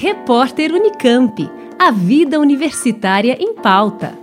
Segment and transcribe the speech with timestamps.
[0.00, 1.50] Repórter Unicamp.
[1.76, 4.16] A vida universitária em pauta.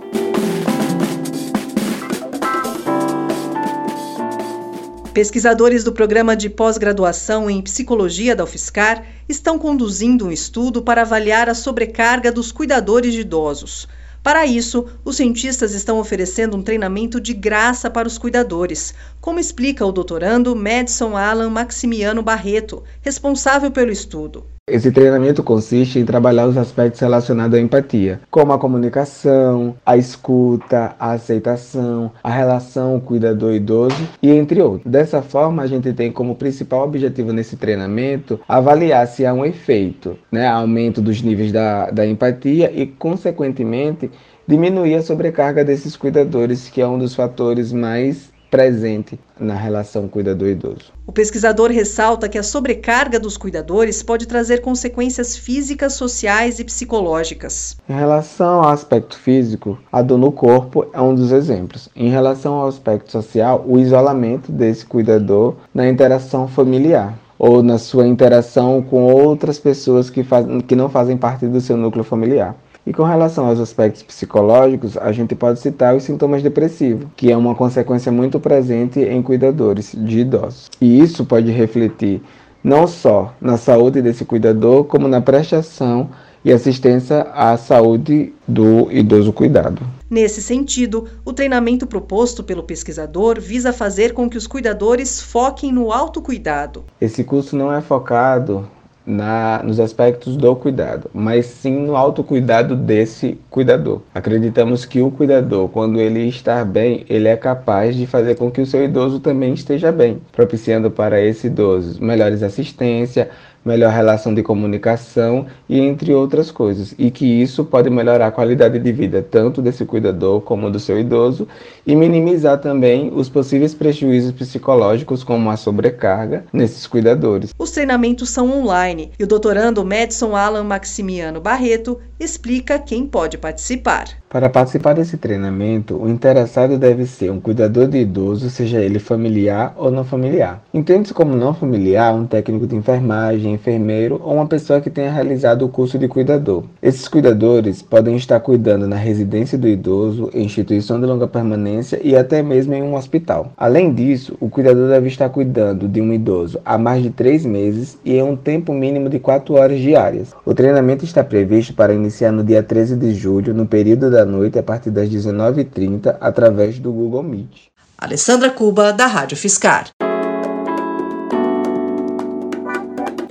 [5.12, 11.46] Pesquisadores do programa de pós-graduação em psicologia da UFSCar estão conduzindo um estudo para avaliar
[11.50, 13.86] a sobrecarga dos cuidadores de idosos.
[14.22, 19.84] Para isso, os cientistas estão oferecendo um treinamento de graça para os cuidadores, como explica
[19.84, 24.55] o doutorando Madison Alan Maximiano Barreto, responsável pelo estudo.
[24.68, 30.96] Esse treinamento consiste em trabalhar os aspectos relacionados à empatia, como a comunicação, a escuta,
[30.98, 34.90] a aceitação, a relação cuidador-idoso e entre outros.
[34.90, 40.18] Dessa forma, a gente tem como principal objetivo nesse treinamento avaliar se há um efeito,
[40.32, 44.10] né, aumento dos níveis da, da empatia e, consequentemente,
[44.48, 50.90] diminuir a sobrecarga desses cuidadores, que é um dos fatores mais presente na relação cuidador-idoso.
[51.06, 57.76] O pesquisador ressalta que a sobrecarga dos cuidadores pode trazer consequências físicas, sociais e psicológicas.
[57.86, 61.90] Em relação ao aspecto físico, a dor no corpo é um dos exemplos.
[61.94, 68.06] Em relação ao aspecto social, o isolamento desse cuidador na interação familiar ou na sua
[68.06, 72.56] interação com outras pessoas que, faz, que não fazem parte do seu núcleo familiar.
[72.86, 77.36] E com relação aos aspectos psicológicos, a gente pode citar os sintomas depressivos, que é
[77.36, 80.70] uma consequência muito presente em cuidadores de idosos.
[80.80, 82.22] E isso pode refletir
[82.62, 86.10] não só na saúde desse cuidador, como na prestação
[86.44, 89.82] e assistência à saúde do idoso cuidado.
[90.08, 95.90] Nesse sentido, o treinamento proposto pelo pesquisador visa fazer com que os cuidadores foquem no
[95.90, 96.84] autocuidado.
[97.00, 98.68] Esse curso não é focado
[99.06, 104.00] na, nos aspectos do cuidado, mas sim no autocuidado desse cuidador.
[104.14, 108.60] Acreditamos que o cuidador, quando ele está bem, ele é capaz de fazer com que
[108.60, 113.30] o seu idoso também esteja bem, propiciando para esse idoso melhores assistência,
[113.66, 116.94] melhor relação de comunicação e entre outras coisas.
[116.96, 120.98] E que isso pode melhorar a qualidade de vida tanto desse cuidador como do seu
[120.98, 121.48] idoso
[121.84, 127.52] e minimizar também os possíveis prejuízos psicológicos como a sobrecarga nesses cuidadores.
[127.58, 134.06] Os treinamentos são online e o doutorando Madison Alan Maximiano Barreto explica quem pode participar.
[134.36, 139.74] Para participar desse treinamento, o interessado deve ser um cuidador de idoso, seja ele familiar
[139.78, 140.62] ou não familiar.
[140.74, 145.64] Entende-se como não familiar um técnico de enfermagem, enfermeiro ou uma pessoa que tenha realizado
[145.64, 146.64] o curso de cuidador.
[146.82, 152.14] Esses cuidadores podem estar cuidando na residência do idoso, em instituição de longa permanência e
[152.14, 153.52] até mesmo em um hospital.
[153.56, 157.96] Além disso, o cuidador deve estar cuidando de um idoso há mais de três meses
[158.04, 160.34] e em um tempo mínimo de quatro horas diárias.
[160.44, 164.58] O treinamento está previsto para iniciar no dia 13 de julho, no período da noite
[164.58, 167.68] a partir das 19h30 através do Google Meet.
[167.98, 169.88] Alessandra Cuba, da Rádio Fiscar.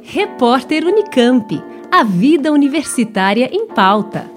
[0.03, 1.61] Repórter Unicamp.
[1.91, 4.34] A vida universitária em pauta.